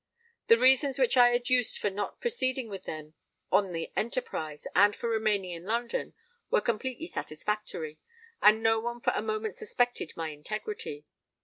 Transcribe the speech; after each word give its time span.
The 0.47 0.57
reasons 0.57 0.97
which 0.97 1.15
I 1.15 1.31
adduced 1.35 1.77
for 1.77 1.91
not 1.91 2.19
proceeding 2.19 2.69
with 2.69 2.85
them 2.85 3.13
on 3.51 3.71
the 3.71 3.91
enterprise, 3.95 4.65
and 4.73 4.95
for 4.95 5.07
remaining 5.07 5.51
in 5.51 5.63
London, 5.65 6.15
were 6.49 6.59
completely 6.59 7.05
satisfactory; 7.05 7.99
and 8.41 8.63
no 8.63 8.79
one 8.79 8.99
for 9.01 9.13
a 9.15 9.21
moment 9.21 9.57
suspected 9.57 10.13
my 10.17 10.29
integrity. 10.29 11.05